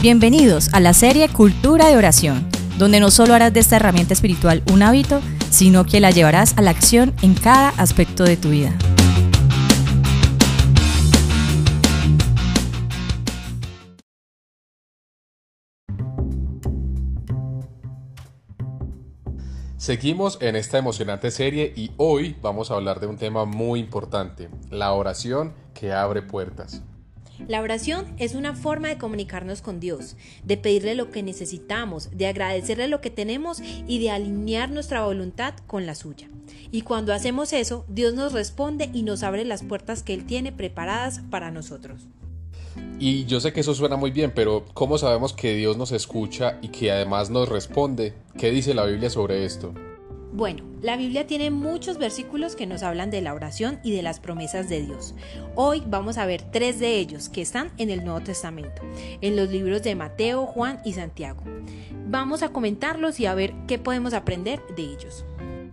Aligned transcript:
Bienvenidos 0.00 0.72
a 0.74 0.78
la 0.78 0.94
serie 0.94 1.28
Cultura 1.28 1.88
de 1.88 1.96
Oración, 1.96 2.48
donde 2.78 3.00
no 3.00 3.10
solo 3.10 3.34
harás 3.34 3.52
de 3.52 3.58
esta 3.58 3.74
herramienta 3.74 4.14
espiritual 4.14 4.62
un 4.70 4.84
hábito, 4.84 5.20
sino 5.50 5.84
que 5.84 5.98
la 5.98 6.12
llevarás 6.12 6.56
a 6.56 6.62
la 6.62 6.70
acción 6.70 7.16
en 7.20 7.34
cada 7.34 7.70
aspecto 7.70 8.22
de 8.22 8.36
tu 8.36 8.50
vida. 8.50 8.72
Seguimos 19.78 20.38
en 20.40 20.54
esta 20.54 20.78
emocionante 20.78 21.32
serie 21.32 21.72
y 21.74 21.90
hoy 21.96 22.36
vamos 22.40 22.70
a 22.70 22.74
hablar 22.74 23.00
de 23.00 23.08
un 23.08 23.16
tema 23.16 23.46
muy 23.46 23.80
importante, 23.80 24.48
la 24.70 24.92
oración 24.92 25.54
que 25.74 25.92
abre 25.92 26.22
puertas. 26.22 26.84
La 27.46 27.60
oración 27.60 28.06
es 28.18 28.34
una 28.34 28.54
forma 28.54 28.88
de 28.88 28.98
comunicarnos 28.98 29.62
con 29.62 29.80
Dios, 29.80 30.16
de 30.44 30.56
pedirle 30.56 30.94
lo 30.94 31.10
que 31.10 31.22
necesitamos, 31.22 32.10
de 32.10 32.26
agradecerle 32.26 32.88
lo 32.88 33.00
que 33.00 33.10
tenemos 33.10 33.60
y 33.86 34.00
de 34.00 34.10
alinear 34.10 34.70
nuestra 34.70 35.04
voluntad 35.04 35.54
con 35.66 35.86
la 35.86 35.94
suya. 35.94 36.28
Y 36.72 36.82
cuando 36.82 37.14
hacemos 37.14 37.52
eso, 37.52 37.84
Dios 37.88 38.14
nos 38.14 38.32
responde 38.32 38.90
y 38.92 39.02
nos 39.02 39.22
abre 39.22 39.44
las 39.44 39.62
puertas 39.62 40.02
que 40.02 40.14
Él 40.14 40.24
tiene 40.26 40.52
preparadas 40.52 41.20
para 41.30 41.50
nosotros. 41.50 42.08
Y 43.00 43.26
yo 43.26 43.40
sé 43.40 43.52
que 43.52 43.60
eso 43.60 43.74
suena 43.74 43.96
muy 43.96 44.10
bien, 44.10 44.32
pero 44.34 44.64
¿cómo 44.74 44.98
sabemos 44.98 45.32
que 45.32 45.54
Dios 45.54 45.76
nos 45.76 45.92
escucha 45.92 46.58
y 46.62 46.68
que 46.68 46.90
además 46.90 47.30
nos 47.30 47.48
responde? 47.48 48.14
¿Qué 48.36 48.50
dice 48.50 48.74
la 48.74 48.84
Biblia 48.84 49.08
sobre 49.08 49.44
esto? 49.44 49.72
Bueno, 50.32 50.62
la 50.82 50.96
Biblia 50.96 51.26
tiene 51.26 51.50
muchos 51.50 51.98
versículos 51.98 52.54
que 52.54 52.66
nos 52.66 52.82
hablan 52.82 53.10
de 53.10 53.22
la 53.22 53.34
oración 53.34 53.80
y 53.82 53.92
de 53.92 54.02
las 54.02 54.20
promesas 54.20 54.68
de 54.68 54.84
Dios. 54.84 55.14
Hoy 55.54 55.82
vamos 55.86 56.18
a 56.18 56.26
ver 56.26 56.42
tres 56.42 56.78
de 56.78 56.98
ellos 56.98 57.28
que 57.28 57.40
están 57.40 57.72
en 57.78 57.90
el 57.90 58.04
Nuevo 58.04 58.20
Testamento, 58.20 58.82
en 59.20 59.36
los 59.36 59.48
libros 59.48 59.82
de 59.82 59.94
Mateo, 59.94 60.46
Juan 60.46 60.80
y 60.84 60.92
Santiago. 60.92 61.42
Vamos 62.08 62.42
a 62.42 62.50
comentarlos 62.50 63.18
y 63.20 63.26
a 63.26 63.34
ver 63.34 63.54
qué 63.66 63.78
podemos 63.78 64.12
aprender 64.12 64.60
de 64.76 64.82
ellos. 64.82 65.24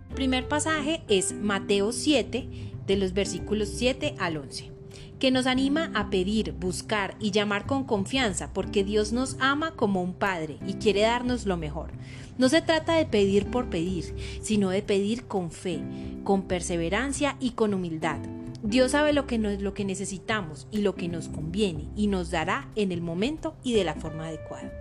El 0.08 0.14
primer 0.14 0.48
pasaje 0.48 1.02
es 1.08 1.32
Mateo 1.32 1.92
7, 1.92 2.48
de 2.86 2.96
los 2.96 3.12
versículos 3.12 3.68
7 3.68 4.14
al 4.18 4.38
11 4.38 4.75
que 5.18 5.30
nos 5.30 5.46
anima 5.46 5.90
a 5.94 6.10
pedir, 6.10 6.52
buscar 6.52 7.16
y 7.18 7.30
llamar 7.30 7.66
con 7.66 7.84
confianza, 7.84 8.52
porque 8.52 8.84
Dios 8.84 9.12
nos 9.12 9.36
ama 9.40 9.72
como 9.72 10.02
un 10.02 10.14
Padre 10.14 10.58
y 10.66 10.74
quiere 10.74 11.02
darnos 11.02 11.46
lo 11.46 11.56
mejor. 11.56 11.90
No 12.38 12.48
se 12.48 12.60
trata 12.60 12.94
de 12.94 13.06
pedir 13.06 13.50
por 13.50 13.70
pedir, 13.70 14.14
sino 14.42 14.68
de 14.70 14.82
pedir 14.82 15.26
con 15.26 15.50
fe, 15.50 15.80
con 16.22 16.42
perseverancia 16.42 17.36
y 17.40 17.52
con 17.52 17.72
humildad. 17.72 18.18
Dios 18.62 18.92
sabe 18.92 19.12
lo 19.12 19.26
que, 19.26 19.38
lo 19.38 19.74
que 19.74 19.84
necesitamos 19.84 20.66
y 20.70 20.78
lo 20.78 20.94
que 20.94 21.08
nos 21.08 21.28
conviene 21.28 21.88
y 21.96 22.08
nos 22.08 22.30
dará 22.30 22.68
en 22.74 22.92
el 22.92 23.00
momento 23.00 23.54
y 23.62 23.74
de 23.74 23.84
la 23.84 23.94
forma 23.94 24.26
adecuada. 24.26 24.72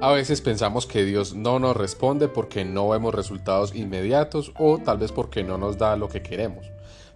A 0.00 0.10
veces 0.10 0.40
pensamos 0.40 0.86
que 0.86 1.04
Dios 1.04 1.34
no 1.34 1.58
nos 1.58 1.76
responde 1.76 2.26
porque 2.26 2.64
no 2.64 2.88
vemos 2.88 3.14
resultados 3.14 3.74
inmediatos 3.74 4.52
o 4.58 4.78
tal 4.78 4.98
vez 4.98 5.12
porque 5.12 5.44
no 5.44 5.58
nos 5.58 5.78
da 5.78 5.96
lo 5.96 6.08
que 6.08 6.22
queremos. 6.22 6.66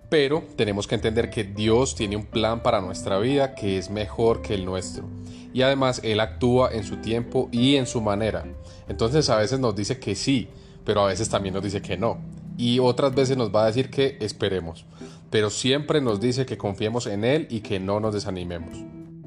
Pero 0.09 0.45
tenemos 0.57 0.87
que 0.87 0.95
entender 0.95 1.31
que 1.31 1.45
Dios 1.45 1.95
tiene 1.95 2.17
un 2.17 2.27
plan 2.27 2.63
para 2.63 2.81
nuestra 2.81 3.19
vida 3.19 3.55
que 3.55 3.77
es 3.77 3.91
mejor 3.91 4.41
que 4.41 4.55
el 4.55 4.65
nuestro. 4.65 5.05
Y 5.53 5.63
además 5.63 6.01
Él 6.05 6.21
actúa 6.21 6.71
en 6.73 6.85
su 6.85 6.99
tiempo 6.99 7.49
y 7.51 7.77
en 7.77 7.87
su 7.87 8.01
manera. 8.01 8.45
Entonces 8.89 9.29
a 9.31 9.37
veces 9.37 9.59
nos 9.59 9.75
dice 9.75 9.99
que 9.99 10.15
sí, 10.15 10.49
pero 10.85 11.03
a 11.03 11.09
veces 11.09 11.29
también 11.29 11.55
nos 11.55 11.65
dice 11.65 11.83
que 11.83 11.97
no. 11.97 12.19
Y 12.57 12.79
otras 12.79 13.15
veces 13.15 13.37
nos 13.37 13.55
va 13.55 13.65
a 13.65 13.67
decir 13.67 13.91
que 13.91 14.17
esperemos. 14.21 14.87
Pero 15.31 15.51
siempre 15.51 16.01
nos 16.01 16.21
dice 16.21 16.47
que 16.47 16.57
confiemos 16.57 17.07
en 17.07 17.25
Él 17.25 17.49
y 17.51 17.61
que 17.61 17.81
no 17.81 17.99
nos 18.01 18.15
desanimemos. 18.15 18.79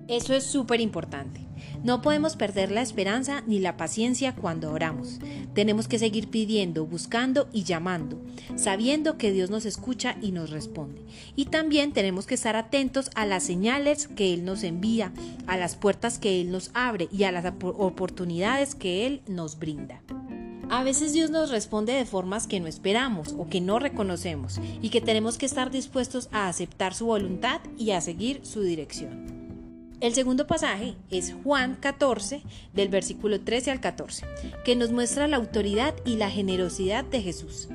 Eso 0.09 0.33
es 0.33 0.43
súper 0.43 0.81
importante. 0.81 1.39
No 1.83 2.01
podemos 2.01 2.35
perder 2.35 2.71
la 2.71 2.81
esperanza 2.81 3.43
ni 3.45 3.59
la 3.59 3.77
paciencia 3.77 4.33
cuando 4.33 4.71
oramos. 4.71 5.19
Tenemos 5.53 5.87
que 5.87 5.99
seguir 5.99 6.29
pidiendo, 6.29 6.87
buscando 6.87 7.47
y 7.53 7.63
llamando, 7.63 8.19
sabiendo 8.55 9.19
que 9.19 9.31
Dios 9.31 9.51
nos 9.51 9.65
escucha 9.65 10.17
y 10.19 10.31
nos 10.31 10.49
responde. 10.49 11.03
Y 11.35 11.45
también 11.45 11.93
tenemos 11.93 12.25
que 12.25 12.33
estar 12.33 12.55
atentos 12.55 13.11
a 13.13 13.27
las 13.27 13.43
señales 13.43 14.07
que 14.07 14.33
Él 14.33 14.45
nos 14.45 14.63
envía, 14.63 15.13
a 15.45 15.57
las 15.57 15.75
puertas 15.75 16.17
que 16.17 16.41
Él 16.41 16.49
nos 16.49 16.71
abre 16.73 17.07
y 17.11 17.23
a 17.25 17.31
las 17.31 17.45
oportunidades 17.61 18.73
que 18.73 19.05
Él 19.05 19.21
nos 19.27 19.59
brinda. 19.59 20.01
A 20.71 20.83
veces 20.83 21.13
Dios 21.13 21.29
nos 21.29 21.51
responde 21.51 21.93
de 21.93 22.05
formas 22.05 22.47
que 22.47 22.59
no 22.59 22.65
esperamos 22.67 23.35
o 23.37 23.47
que 23.47 23.61
no 23.61 23.77
reconocemos 23.77 24.59
y 24.81 24.89
que 24.89 25.01
tenemos 25.01 25.37
que 25.37 25.45
estar 25.45 25.69
dispuestos 25.69 26.29
a 26.31 26.47
aceptar 26.47 26.95
su 26.95 27.05
voluntad 27.05 27.61
y 27.77 27.91
a 27.91 28.01
seguir 28.01 28.41
su 28.43 28.61
dirección. 28.61 29.38
El 30.01 30.13
segundo 30.13 30.47
pasaje 30.47 30.95
es 31.11 31.35
Juan 31.43 31.75
14, 31.75 32.41
del 32.73 32.87
versículo 32.87 33.41
13 33.41 33.71
al 33.71 33.81
14, 33.81 34.25
que 34.63 34.77
nos 34.77 34.93
muestra 34.93 35.27
la 35.27 35.35
autoridad 35.35 35.93
y 36.05 36.15
la 36.15 36.29
generosidad 36.29 37.03
de 37.03 37.21
Jesús. 37.21 37.67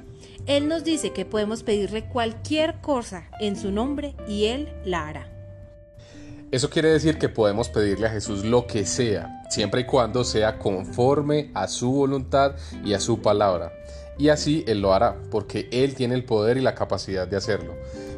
Él 0.47 0.67
nos 0.67 0.85
dice 0.85 1.13
que 1.13 1.27
podemos 1.27 1.63
pedirle 1.63 2.07
cualquier 2.07 2.81
cosa 2.81 3.29
en 3.41 3.57
su 3.57 3.71
nombre 3.71 4.15
y 4.27 4.47
Él 4.47 4.73
la 4.87 5.07
hará. 5.07 5.29
Eso 6.51 6.71
quiere 6.71 6.89
decir 6.89 7.19
que 7.19 7.29
podemos 7.29 7.69
pedirle 7.69 8.07
a 8.07 8.11
Jesús 8.11 8.43
lo 8.43 8.67
que 8.67 8.87
sea, 8.87 9.43
siempre 9.51 9.83
y 9.83 9.85
cuando 9.85 10.25
sea 10.25 10.59
conforme 10.59 11.51
a 11.53 11.69
su 11.69 11.93
voluntad 11.93 12.55
y 12.87 12.95
a 12.95 13.01
su 13.01 13.21
palabra. 13.21 13.71
Y 14.17 14.31
así 14.31 14.65
Él 14.67 14.81
lo 14.81 14.95
hará, 14.95 15.21
porque 15.31 15.69
Él 15.73 15.95
tiene 15.95 16.15
el 16.15 16.25
poder 16.25 16.57
y 16.57 16.63
la 16.63 16.75
capacidad 16.75 17.29
de 17.29 17.37
hacerlo 17.37 17.75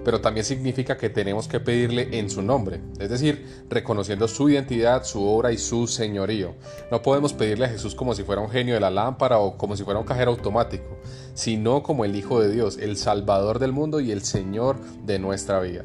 pero 0.07 0.21
también 0.21 0.47
significa 0.47 0.97
que 0.97 1.11
tenemos 1.11 1.49
que 1.49 1.59
pedirle 1.59 2.17
en 2.17 2.31
su 2.31 2.41
nombre, 2.41 2.81
es 3.01 3.11
decir, 3.11 3.65
reconociendo 3.69 4.29
su 4.29 4.49
identidad, 4.49 5.03
su 5.03 5.27
obra 5.27 5.51
y 5.51 5.59
su 5.59 5.89
señorío. 5.89 6.55
No 6.93 7.03
podemos 7.03 7.33
pedirle 7.33 7.65
a 7.65 7.71
Jesús 7.71 7.97
como 7.97 8.15
si 8.15 8.23
fuera 8.23 8.41
un 8.41 8.49
genio 8.49 8.75
de 8.75 8.81
la 8.81 8.91
lámpara 8.91 9.41
o 9.41 9.59
como 9.59 9.77
si 9.77 9.83
fuera 9.83 9.99
un 9.99 10.07
cajero 10.07 10.31
automático, 10.31 10.97
sino 11.35 11.83
como 11.83 12.05
el 12.05 12.15
Hijo 12.15 12.41
de 12.41 12.53
Dios, 12.53 12.79
el 12.79 12.97
Salvador 12.97 13.59
del 13.59 13.73
mundo 13.73 13.99
y 13.99 14.13
el 14.13 14.23
Señor 14.23 14.79
de 15.05 15.19
nuestra 15.19 15.59
vida. 15.59 15.85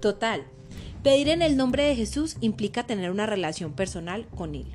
Total. 0.00 0.44
Pedir 1.02 1.30
en 1.30 1.40
el 1.40 1.56
nombre 1.56 1.84
de 1.84 1.96
Jesús 1.96 2.36
implica 2.42 2.86
tener 2.86 3.10
una 3.10 3.24
relación 3.24 3.72
personal 3.72 4.26
con 4.36 4.54
Él, 4.54 4.66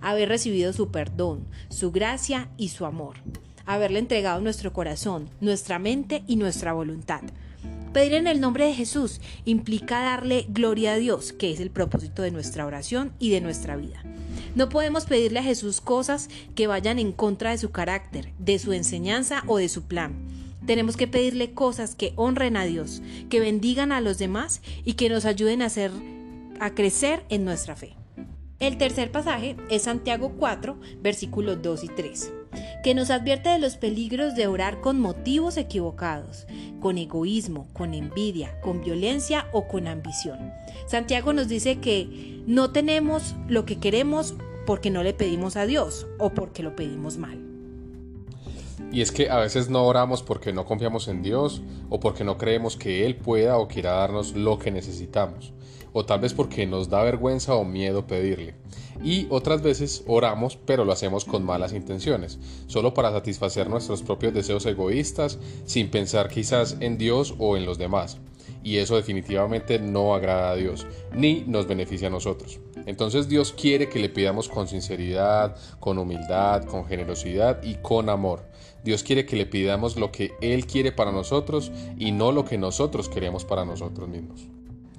haber 0.00 0.30
recibido 0.30 0.72
su 0.72 0.90
perdón, 0.90 1.46
su 1.68 1.92
gracia 1.92 2.48
y 2.56 2.70
su 2.70 2.86
amor, 2.86 3.16
haberle 3.66 3.98
entregado 3.98 4.40
nuestro 4.40 4.72
corazón, 4.72 5.28
nuestra 5.42 5.78
mente 5.78 6.22
y 6.26 6.36
nuestra 6.36 6.72
voluntad 6.72 7.20
Pedir 7.92 8.14
en 8.14 8.26
el 8.26 8.40
nombre 8.40 8.66
de 8.66 8.74
Jesús 8.74 9.20
implica 9.44 10.00
darle 10.00 10.46
gloria 10.48 10.94
a 10.94 10.96
Dios, 10.96 11.34
que 11.34 11.52
es 11.52 11.60
el 11.60 11.70
propósito 11.70 12.22
de 12.22 12.30
nuestra 12.30 12.64
oración 12.64 13.12
y 13.18 13.30
de 13.30 13.42
nuestra 13.42 13.76
vida. 13.76 14.02
No 14.54 14.70
podemos 14.70 15.04
pedirle 15.04 15.40
a 15.40 15.42
Jesús 15.44 15.82
cosas 15.82 16.30
que 16.54 16.66
vayan 16.66 16.98
en 16.98 17.12
contra 17.12 17.50
de 17.50 17.58
su 17.58 17.70
carácter, 17.70 18.32
de 18.38 18.58
su 18.58 18.72
enseñanza 18.72 19.42
o 19.46 19.58
de 19.58 19.68
su 19.68 19.82
plan. 19.82 20.14
Tenemos 20.66 20.96
que 20.96 21.06
pedirle 21.06 21.52
cosas 21.52 21.94
que 21.94 22.14
honren 22.16 22.56
a 22.56 22.64
Dios, 22.64 23.02
que 23.28 23.40
bendigan 23.40 23.92
a 23.92 24.00
los 24.00 24.16
demás 24.16 24.62
y 24.84 24.94
que 24.94 25.10
nos 25.10 25.26
ayuden 25.26 25.60
a, 25.60 25.66
hacer, 25.66 25.90
a 26.60 26.70
crecer 26.74 27.24
en 27.28 27.44
nuestra 27.44 27.76
fe. 27.76 27.94
El 28.58 28.78
tercer 28.78 29.10
pasaje 29.10 29.56
es 29.68 29.82
Santiago 29.82 30.34
4, 30.38 30.78
versículos 31.02 31.60
2 31.60 31.84
y 31.84 31.88
3 31.88 32.32
que 32.82 32.94
nos 32.94 33.10
advierte 33.10 33.50
de 33.50 33.58
los 33.58 33.76
peligros 33.76 34.34
de 34.34 34.46
orar 34.46 34.80
con 34.80 35.00
motivos 35.00 35.56
equivocados, 35.56 36.46
con 36.82 36.98
egoísmo, 36.98 37.68
con 37.72 37.94
envidia, 37.94 38.60
con 38.60 38.82
violencia 38.82 39.46
o 39.52 39.68
con 39.68 39.86
ambición. 39.86 40.52
Santiago 40.86 41.32
nos 41.32 41.48
dice 41.48 41.78
que 41.78 42.42
no 42.46 42.70
tenemos 42.72 43.36
lo 43.48 43.64
que 43.64 43.78
queremos 43.78 44.34
porque 44.66 44.90
no 44.90 45.02
le 45.02 45.14
pedimos 45.14 45.56
a 45.56 45.64
Dios 45.64 46.06
o 46.18 46.30
porque 46.30 46.62
lo 46.62 46.76
pedimos 46.76 47.16
mal. 47.16 47.38
Y 48.90 49.00
es 49.00 49.10
que 49.10 49.30
a 49.30 49.38
veces 49.38 49.70
no 49.70 49.84
oramos 49.84 50.22
porque 50.22 50.52
no 50.52 50.66
confiamos 50.66 51.08
en 51.08 51.22
Dios 51.22 51.62
o 51.88 51.98
porque 52.00 52.24
no 52.24 52.36
creemos 52.36 52.76
que 52.76 53.06
Él 53.06 53.16
pueda 53.16 53.56
o 53.56 53.68
quiera 53.68 53.92
darnos 53.92 54.34
lo 54.34 54.58
que 54.58 54.70
necesitamos, 54.70 55.54
o 55.92 56.04
tal 56.04 56.20
vez 56.20 56.34
porque 56.34 56.66
nos 56.66 56.88
da 56.88 57.02
vergüenza 57.02 57.54
o 57.54 57.64
miedo 57.64 58.06
pedirle. 58.06 58.54
Y 59.02 59.26
otras 59.30 59.62
veces 59.62 60.04
oramos 60.06 60.56
pero 60.56 60.84
lo 60.84 60.92
hacemos 60.92 61.24
con 61.24 61.44
malas 61.44 61.72
intenciones, 61.72 62.38
solo 62.66 62.94
para 62.94 63.10
satisfacer 63.10 63.68
nuestros 63.68 64.02
propios 64.02 64.34
deseos 64.34 64.66
egoístas 64.66 65.38
sin 65.64 65.90
pensar 65.90 66.28
quizás 66.28 66.76
en 66.80 66.98
Dios 66.98 67.34
o 67.38 67.56
en 67.56 67.66
los 67.66 67.78
demás. 67.78 68.18
Y 68.64 68.76
eso 68.76 68.96
definitivamente 68.96 69.78
no 69.80 70.14
agrada 70.14 70.52
a 70.52 70.56
Dios, 70.56 70.86
ni 71.12 71.44
nos 71.46 71.66
beneficia 71.66 72.08
a 72.08 72.12
nosotros. 72.12 72.60
Entonces 72.86 73.28
Dios 73.28 73.52
quiere 73.52 73.88
que 73.88 73.98
le 73.98 74.08
pidamos 74.08 74.48
con 74.48 74.68
sinceridad, 74.68 75.56
con 75.80 75.98
humildad, 75.98 76.64
con 76.64 76.84
generosidad 76.84 77.62
y 77.62 77.74
con 77.76 78.08
amor. 78.08 78.44
Dios 78.84 79.02
quiere 79.02 79.26
que 79.26 79.36
le 79.36 79.46
pidamos 79.46 79.96
lo 79.96 80.10
que 80.10 80.32
Él 80.40 80.66
quiere 80.66 80.92
para 80.92 81.12
nosotros 81.12 81.72
y 81.98 82.12
no 82.12 82.32
lo 82.32 82.44
que 82.44 82.58
nosotros 82.58 83.08
queremos 83.08 83.44
para 83.44 83.64
nosotros 83.64 84.08
mismos. 84.08 84.48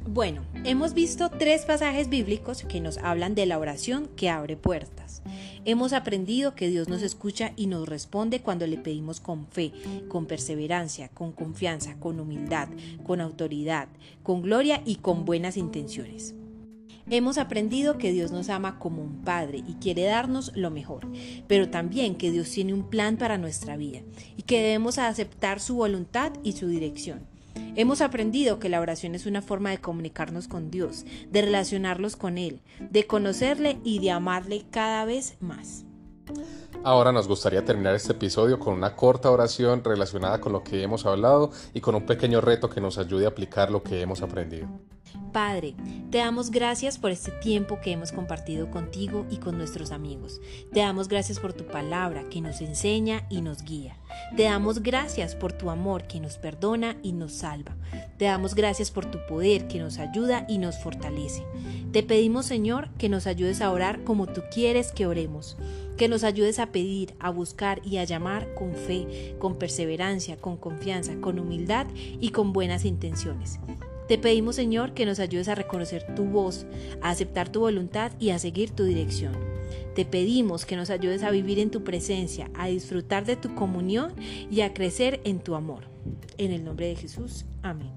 Bueno, 0.06 0.42
hemos 0.66 0.94
visto 0.94 1.30
tres 1.30 1.64
pasajes 1.66 2.10
bíblicos 2.10 2.64
que 2.64 2.82
nos 2.82 2.98
hablan 2.98 3.36
de 3.36 3.46
la 3.46 3.58
oración 3.58 4.10
que 4.18 4.30
abre 4.30 4.58
puertas. 4.58 5.24
Hemos 5.64 5.94
aprendido 5.94 6.56
que 6.56 6.68
Dios 6.68 6.90
nos 6.90 7.02
escucha 7.02 7.54
y 7.56 7.68
nos 7.68 7.88
responde 7.88 8.42
cuando 8.42 8.68
le 8.68 8.78
pedimos 8.78 9.22
con 9.22 9.48
fe, 9.48 9.72
con 10.10 10.26
perseverancia, 10.26 11.08
con 11.08 11.32
confianza, 11.32 11.96
con 12.00 12.20
humildad, 12.20 12.68
con 13.06 13.22
autoridad, 13.22 13.88
con 14.24 14.42
gloria 14.42 14.82
y 14.86 14.96
con 14.96 15.24
buenas 15.24 15.56
intenciones. 15.56 16.36
Hemos 17.10 17.38
aprendido 17.38 17.98
que 17.98 18.12
Dios 18.12 18.32
nos 18.32 18.50
ama 18.50 18.80
como 18.80 19.02
un 19.02 19.22
Padre 19.24 19.64
y 19.66 19.76
quiere 19.76 20.04
darnos 20.04 20.52
lo 20.56 20.70
mejor, 20.70 21.08
pero 21.48 21.70
también 21.70 22.16
que 22.16 22.30
Dios 22.30 22.50
tiene 22.50 22.74
un 22.74 22.90
plan 22.90 23.16
para 23.18 23.38
nuestra 23.38 23.78
vida 23.78 24.02
y 24.36 24.44
que 24.44 24.62
debemos 24.62 24.98
aceptar 24.98 25.62
su 25.62 25.76
voluntad 25.76 26.34
y 26.44 26.54
su 26.54 26.68
dirección. 26.68 27.33
Hemos 27.76 28.02
aprendido 28.02 28.60
que 28.60 28.70
la 28.70 28.82
oración 28.82 29.16
es 29.16 29.26
una 29.26 29.42
forma 29.42 29.72
de 29.72 29.80
comunicarnos 29.80 30.48
con 30.48 30.70
Dios, 30.70 31.06
de 31.32 31.42
relacionarlos 31.42 32.16
con 32.16 32.38
Él, 32.38 32.62
de 32.80 33.08
conocerle 33.08 33.80
y 33.84 34.00
de 34.00 34.12
amarle 34.12 34.66
cada 34.70 35.06
vez 35.06 35.38
más. 35.40 35.86
Ahora 36.84 37.12
nos 37.12 37.28
gustaría 37.28 37.64
terminar 37.64 37.96
este 37.96 38.14
episodio 38.14 38.60
con 38.60 38.74
una 38.74 38.96
corta 38.96 39.32
oración 39.32 39.84
relacionada 39.84 40.40
con 40.40 40.52
lo 40.52 40.64
que 40.64 40.84
hemos 40.84 41.06
hablado 41.06 41.52
y 41.74 41.82
con 41.82 41.96
un 41.96 42.06
pequeño 42.06 42.42
reto 42.42 42.70
que 42.70 42.82
nos 42.82 42.98
ayude 42.98 43.26
a 43.26 43.30
aplicar 43.30 43.72
lo 43.72 43.84
que 43.84 44.02
hemos 44.02 44.22
aprendido. 44.22 44.68
Padre, 45.34 45.74
te 46.12 46.20
damos 46.20 46.52
gracias 46.52 47.00
por 47.00 47.10
este 47.10 47.32
tiempo 47.32 47.80
que 47.82 47.92
hemos 47.92 48.12
compartido 48.12 48.70
contigo 48.70 49.26
y 49.32 49.38
con 49.38 49.58
nuestros 49.58 49.92
amigos. 49.92 50.40
Te 50.72 50.82
damos 50.82 51.08
gracias 51.08 51.40
por 51.40 51.54
tu 51.54 51.66
palabra 51.66 52.24
que 52.30 52.40
nos 52.40 52.62
enseña 52.62 53.26
y 53.32 53.42
nos 53.42 53.64
guía. 53.64 53.98
Te 54.38 54.44
damos 54.44 54.84
gracias 54.84 55.34
por 55.34 55.52
tu 55.52 55.72
amor 55.72 56.04
que 56.04 56.20
nos 56.20 56.38
perdona 56.38 56.98
y 57.02 57.14
nos 57.14 57.34
salva. 57.34 57.76
Te 58.20 58.26
damos 58.26 58.54
gracias 58.54 58.92
por 58.92 59.10
tu 59.10 59.26
poder 59.28 59.68
que 59.68 59.80
nos 59.80 59.98
ayuda 59.98 60.46
y 60.48 60.60
nos 60.60 60.78
fortalece. 60.78 61.44
Te 61.92 62.04
pedimos, 62.04 62.46
Señor, 62.46 62.92
que 63.00 63.10
nos 63.10 63.26
ayudes 63.26 63.60
a 63.62 63.72
orar 63.72 64.04
como 64.04 64.28
tú 64.28 64.44
quieres 64.54 64.92
que 64.92 65.08
oremos. 65.08 65.58
Que 65.98 66.10
nos 66.10 66.24
ayudes 66.24 66.60
a 66.60 66.68
pedir, 66.68 67.16
a 67.20 67.32
buscar 67.32 67.82
y 67.84 67.98
a 67.98 68.04
llamar 68.04 68.54
con 68.54 68.76
fe, 68.76 69.36
con 69.40 69.58
perseverancia, 69.58 70.38
con 70.38 70.58
confianza, 70.58 71.16
con 71.22 71.40
humildad 71.40 71.88
y 71.96 72.30
con 72.30 72.54
buenas 72.54 72.86
intenciones. 72.86 73.60
Te 74.14 74.20
pedimos, 74.20 74.58
Señor, 74.58 74.94
que 74.94 75.08
nos 75.08 75.20
ayudes 75.20 75.48
a 75.48 75.56
reconocer 75.56 76.06
tu 76.16 76.26
voz, 76.26 76.68
a 77.02 77.10
aceptar 77.10 77.50
tu 77.50 77.62
voluntad 77.62 78.12
y 78.20 78.30
a 78.30 78.38
seguir 78.38 78.70
tu 78.70 78.84
dirección. 78.84 79.36
Te 79.96 80.06
pedimos 80.06 80.68
que 80.68 80.76
nos 80.76 80.92
ayudes 80.92 81.24
a 81.24 81.32
vivir 81.32 81.58
en 81.58 81.72
tu 81.72 81.84
presencia, 81.84 82.52
a 82.54 82.68
disfrutar 82.68 83.26
de 83.26 83.38
tu 83.38 83.56
comunión 83.56 84.14
y 84.52 84.62
a 84.62 84.72
crecer 84.72 85.20
en 85.24 85.40
tu 85.40 85.56
amor. 85.56 85.86
En 86.38 86.52
el 86.52 86.64
nombre 86.64 86.86
de 86.90 86.96
Jesús. 86.96 87.46
Amén. 87.64 87.92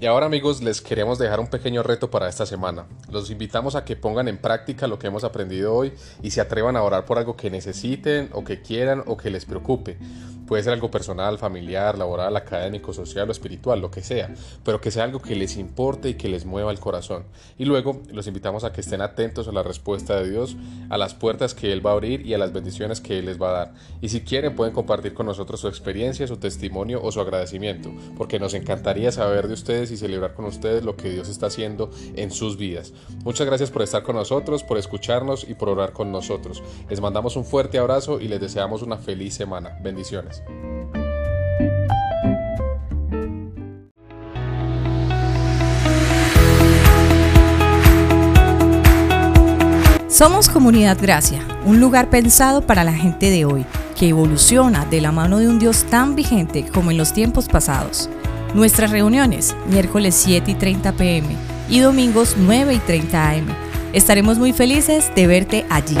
Y 0.00 0.06
ahora 0.06 0.24
amigos 0.24 0.62
les 0.62 0.80
queremos 0.80 1.18
dejar 1.18 1.40
un 1.40 1.48
pequeño 1.48 1.82
reto 1.82 2.10
para 2.10 2.26
esta 2.26 2.46
semana. 2.46 2.86
Los 3.10 3.30
invitamos 3.30 3.74
a 3.74 3.84
que 3.84 3.96
pongan 3.96 4.28
en 4.28 4.38
práctica 4.38 4.86
lo 4.86 4.98
que 4.98 5.08
hemos 5.08 5.24
aprendido 5.24 5.74
hoy 5.74 5.92
y 6.22 6.30
se 6.30 6.40
atrevan 6.40 6.74
a 6.76 6.82
orar 6.82 7.04
por 7.04 7.18
algo 7.18 7.36
que 7.36 7.50
necesiten 7.50 8.30
o 8.32 8.44
que 8.44 8.62
quieran 8.62 9.02
o 9.04 9.18
que 9.18 9.28
les 9.28 9.44
preocupe. 9.44 9.98
Puede 10.48 10.62
ser 10.62 10.72
algo 10.72 10.90
personal, 10.90 11.36
familiar, 11.36 11.98
laboral, 11.98 12.34
académico, 12.34 12.94
social 12.94 13.28
o 13.28 13.32
espiritual, 13.32 13.80
lo 13.80 13.90
que 13.90 14.02
sea, 14.02 14.34
pero 14.64 14.80
que 14.80 14.90
sea 14.90 15.04
algo 15.04 15.20
que 15.20 15.36
les 15.36 15.58
importe 15.58 16.08
y 16.08 16.14
que 16.14 16.28
les 16.28 16.46
mueva 16.46 16.72
el 16.72 16.80
corazón. 16.80 17.24
Y 17.58 17.66
luego 17.66 18.00
los 18.10 18.26
invitamos 18.26 18.64
a 18.64 18.72
que 18.72 18.80
estén 18.80 19.02
atentos 19.02 19.46
a 19.46 19.52
la 19.52 19.62
respuesta 19.62 20.18
de 20.18 20.30
Dios, 20.30 20.56
a 20.88 20.96
las 20.96 21.12
puertas 21.12 21.54
que 21.54 21.70
Él 21.70 21.84
va 21.84 21.90
a 21.90 21.92
abrir 21.92 22.26
y 22.26 22.32
a 22.32 22.38
las 22.38 22.54
bendiciones 22.54 23.02
que 23.02 23.18
Él 23.18 23.26
les 23.26 23.40
va 23.40 23.50
a 23.50 23.52
dar. 23.52 23.74
Y 24.00 24.08
si 24.08 24.22
quieren 24.22 24.56
pueden 24.56 24.72
compartir 24.72 25.12
con 25.12 25.26
nosotros 25.26 25.60
su 25.60 25.68
experiencia, 25.68 26.26
su 26.26 26.38
testimonio 26.38 27.02
o 27.02 27.12
su 27.12 27.20
agradecimiento, 27.20 27.92
porque 28.16 28.40
nos 28.40 28.54
encantaría 28.54 29.12
saber 29.12 29.48
de 29.48 29.54
ustedes 29.54 29.90
y 29.90 29.98
celebrar 29.98 30.32
con 30.32 30.46
ustedes 30.46 30.82
lo 30.82 30.96
que 30.96 31.10
Dios 31.10 31.28
está 31.28 31.48
haciendo 31.48 31.90
en 32.16 32.30
sus 32.30 32.56
vidas. 32.56 32.94
Muchas 33.22 33.46
gracias 33.46 33.70
por 33.70 33.82
estar 33.82 34.02
con 34.02 34.16
nosotros, 34.16 34.64
por 34.64 34.78
escucharnos 34.78 35.46
y 35.46 35.52
por 35.52 35.68
orar 35.68 35.92
con 35.92 36.10
nosotros. 36.10 36.62
Les 36.88 37.02
mandamos 37.02 37.36
un 37.36 37.44
fuerte 37.44 37.78
abrazo 37.78 38.18
y 38.18 38.28
les 38.28 38.40
deseamos 38.40 38.80
una 38.80 38.96
feliz 38.96 39.34
semana. 39.34 39.78
Bendiciones. 39.82 40.37
Somos 50.18 50.48
Comunidad 50.48 50.98
Gracia, 51.00 51.38
un 51.64 51.78
lugar 51.78 52.10
pensado 52.10 52.62
para 52.62 52.82
la 52.82 52.92
gente 52.92 53.30
de 53.30 53.44
hoy, 53.44 53.64
que 53.96 54.08
evoluciona 54.08 54.84
de 54.84 55.00
la 55.00 55.12
mano 55.12 55.38
de 55.38 55.48
un 55.48 55.60
Dios 55.60 55.84
tan 55.84 56.16
vigente 56.16 56.66
como 56.74 56.90
en 56.90 56.98
los 56.98 57.12
tiempos 57.12 57.46
pasados. 57.46 58.10
Nuestras 58.52 58.90
reuniones, 58.90 59.54
miércoles 59.68 60.16
7 60.16 60.50
y 60.50 60.54
30 60.54 60.92
pm 60.94 61.36
y 61.68 61.78
domingos 61.78 62.34
9 62.36 62.74
y 62.74 62.78
30 62.78 63.30
am. 63.30 63.46
Estaremos 63.92 64.38
muy 64.38 64.52
felices 64.52 65.12
de 65.14 65.26
verte 65.28 65.66
allí. 65.70 65.96